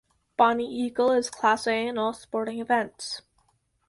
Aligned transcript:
Bonny 0.35 0.67
Eagle 0.67 1.11
is 1.11 1.29
Class 1.29 1.67
A 1.67 1.85
in 1.87 1.99
all 1.99 2.11
sporting 2.13 2.57
events. 2.59 3.21